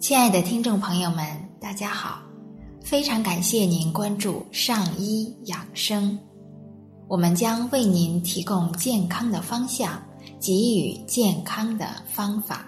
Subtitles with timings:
[0.00, 1.26] 亲爱的听众朋友们，
[1.60, 2.22] 大家好！
[2.80, 6.18] 非常感谢您关注上医养生，
[7.06, 10.02] 我们将为您提供健康的方向，
[10.40, 12.66] 给予健康的方法。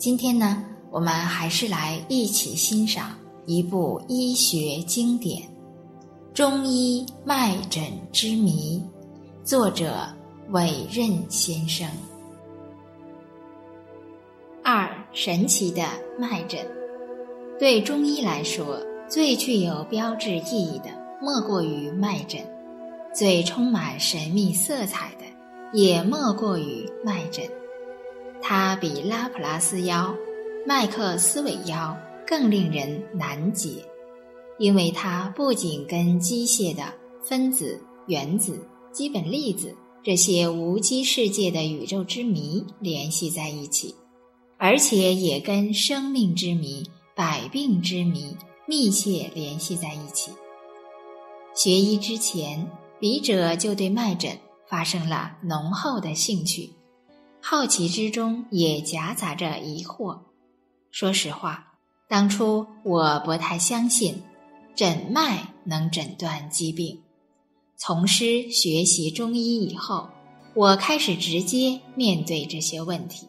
[0.00, 5.40] 今天呢，我们还是来一起欣赏一部医学经典
[6.34, 8.82] 《中医脉诊之谜》，
[9.48, 10.08] 作者
[10.48, 11.88] 韦任先生。
[15.12, 15.82] 神奇的
[16.16, 16.64] 脉诊，
[17.58, 22.40] 对中医来说，最具有标志意义的莫过于脉诊；
[23.12, 25.24] 最充满神秘色彩的，
[25.72, 27.44] 也莫过于脉诊。
[28.40, 30.14] 它比拉普拉斯妖、
[30.64, 33.84] 麦克斯韦妖更令人难解，
[34.60, 36.84] 因为它不仅跟机械的
[37.20, 43.92] 分子、原子、基本粒子这些无机世界的宇宙之谜联系在一起。
[44.62, 50.30] 而且也跟生命之谜、百病之谜密切联系在一起。
[51.54, 54.38] 学医之前，笔者就对脉诊
[54.68, 56.74] 发生了浓厚的兴趣，
[57.40, 60.18] 好奇之中也夹杂着疑惑。
[60.90, 64.22] 说实话，当初我不太相信
[64.76, 67.00] 诊脉能诊断疾病。
[67.78, 70.10] 从师学习中医以后，
[70.54, 73.26] 我开始直接面对这些问题。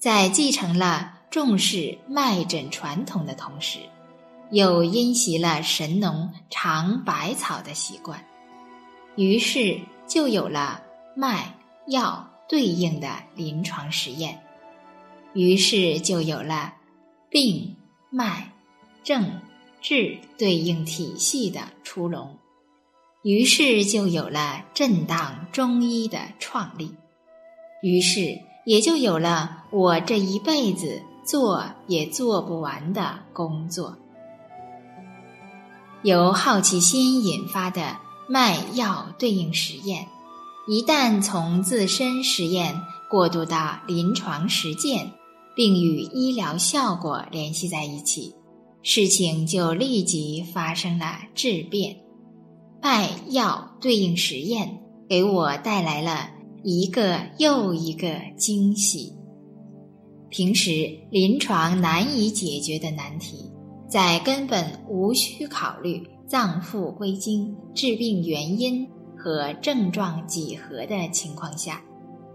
[0.00, 3.80] 在继承了重视脉诊传统的同时，
[4.50, 8.24] 又因袭了神农尝百草的习惯，
[9.14, 10.82] 于是就有了
[11.14, 11.54] 脉
[11.86, 14.42] 药对应的临床实验，
[15.34, 16.72] 于是就有了
[17.28, 17.76] 病
[18.08, 18.50] 脉
[19.04, 19.42] 症
[19.82, 22.38] 治对应体系的出笼，
[23.22, 26.94] 于是就有了震荡中医的创立，
[27.82, 28.40] 于是。
[28.64, 33.96] 也就有了我这一辈子做也做不完的工作。
[36.02, 37.98] 由好奇心引发的
[38.28, 40.06] 卖药对应实验，
[40.66, 42.80] 一旦从自身实验
[43.10, 45.12] 过渡到临床实践，
[45.54, 48.34] 并与医疗效果联系在一起，
[48.82, 51.96] 事情就立即发生了质变。
[52.80, 56.30] 卖药对应实验给我带来了。
[56.62, 59.12] 一个又一个惊喜。
[60.28, 60.70] 平时
[61.10, 63.50] 临床难以解决的难题，
[63.88, 71.82] 在根本无需考虑脏腑归经、治病原因和症状几何的情况下，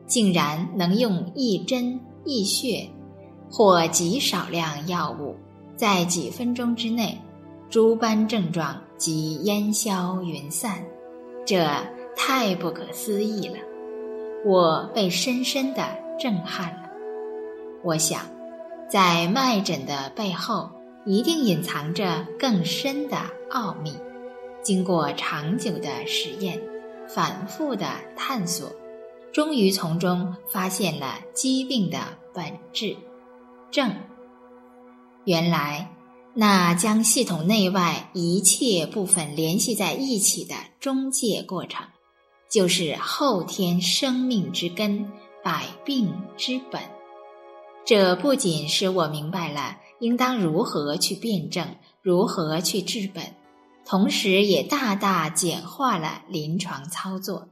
[0.08, 2.86] 竟然能用一针一穴
[3.50, 5.36] 或极少量药物，
[5.78, 7.18] 在几分钟之内，
[7.70, 10.84] 诸般症状即烟消云散，
[11.46, 11.66] 这
[12.18, 13.56] 太不可思议了。
[14.46, 15.84] 我被深深的
[16.20, 16.90] 震撼了。
[17.84, 18.22] 我想，
[18.88, 20.70] 在脉诊的背后，
[21.04, 23.18] 一定隐藏着更深的
[23.50, 23.92] 奥秘。
[24.62, 26.62] 经过长久的实验、
[27.08, 28.72] 反复的探索，
[29.34, 31.98] 终于从中发现了疾病的
[32.32, 32.96] 本质——
[33.72, 33.92] 症。
[35.24, 35.92] 原来，
[36.36, 41.84] 那将系统内外一切部分联系在一起的中介过程。
[42.56, 45.12] 就是后天生命之根，
[45.44, 46.82] 百病之本。
[47.86, 53.36] 这不仅使我明白了应当如何去辩证，如何去治本，
[53.86, 57.50] 同时也大大简化了临床操作。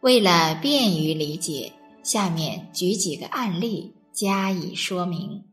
[0.00, 5.44] 为了便于理解，下面举几个案例加以说明。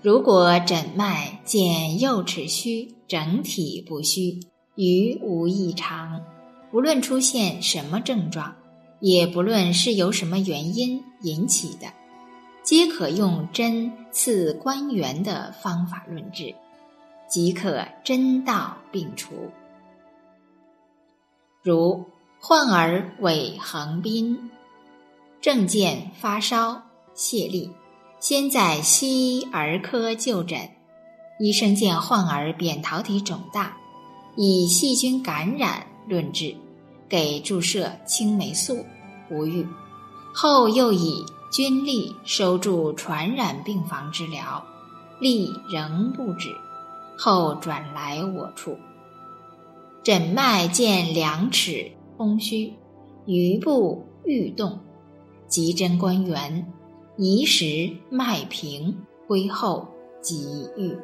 [0.00, 4.38] 如果诊脉见右尺虚，整体不虚。
[4.76, 6.22] 余无异常，
[6.76, 8.54] 不论出现什么症状，
[9.00, 11.86] 也不论是由什么原因引起的，
[12.62, 16.54] 皆可用针刺关元的方法论治，
[17.30, 19.32] 即可针到病除。
[21.62, 22.04] 如
[22.38, 24.50] 患儿尾横滨，
[25.40, 26.82] 症见发烧、
[27.14, 27.70] 泄痢，
[28.20, 30.68] 先在西医儿科就诊，
[31.40, 33.74] 医生见患儿扁桃体肿大。
[34.36, 36.54] 以细菌感染论治，
[37.08, 38.84] 给注射青霉素，
[39.30, 39.66] 无愈。
[40.34, 44.64] 后又以菌痢收住传染病房治疗，
[45.20, 46.54] 痢仍不止，
[47.16, 48.76] 后转来我处。
[50.02, 52.72] 诊脉见两尺空虚，
[53.24, 54.78] 余部欲动，
[55.48, 56.70] 急针关元，
[57.16, 59.88] 移时脉平，归后
[60.20, 60.96] 即愈。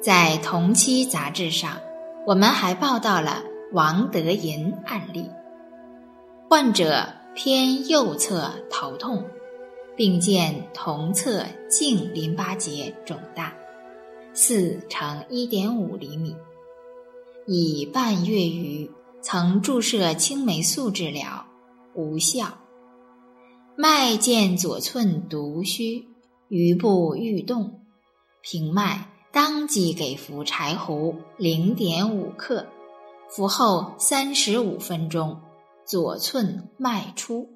[0.00, 1.78] 在同期杂志上，
[2.26, 5.28] 我们还报道了王德银案例。
[6.48, 9.24] 患者偏右侧头痛，
[9.94, 13.54] 并见同侧颈淋巴结肿大，
[14.32, 16.34] 四乘一点五厘米，
[17.46, 21.44] 已半月余，曾注射青霉素治疗，
[21.94, 22.46] 无效。
[23.76, 26.06] 脉见左寸独虚，
[26.48, 27.82] 余部欲动，
[28.40, 32.66] 平脉当即给服柴胡零点五克，
[33.28, 35.40] 服后三十五分钟，
[35.84, 37.48] 左寸脉出，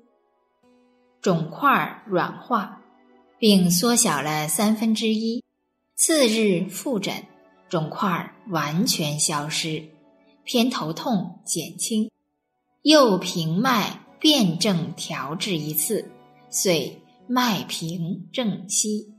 [1.21, 2.81] 肿块软化，
[3.39, 5.45] 并缩小了三分之一。
[5.95, 7.27] 次日复诊，
[7.69, 9.89] 肿块完全消失，
[10.45, 12.11] 偏头痛减轻，
[12.83, 14.01] 右平脉。
[14.23, 16.09] 辩证调治一次，
[16.49, 19.13] 遂脉平正息。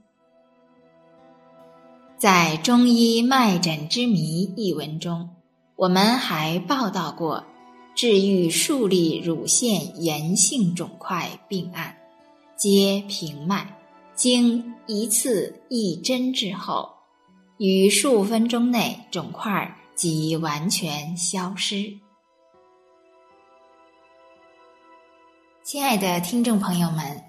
[2.18, 5.30] 在《中医脉诊之谜》一文中，
[5.76, 7.44] 我们还报道过
[7.96, 11.98] 治愈数例乳腺炎性肿块病案，
[12.56, 13.66] 皆平脉，
[14.16, 16.90] 经一次一针之后，
[17.58, 21.92] 于数分钟内肿块即完全消失。
[25.64, 27.20] 亲爱的听众朋友们，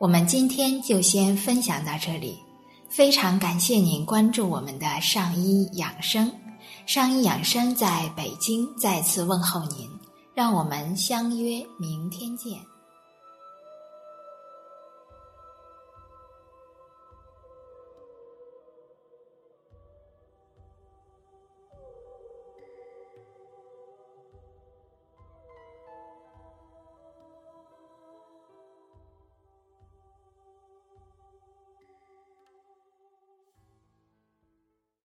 [0.00, 2.36] 我们今天就先分享到这里。
[2.88, 6.30] 非常感谢您关注我们的上医养生，
[6.84, 9.88] 上医养生在北京再次问候您，
[10.34, 12.71] 让我们相约明天见。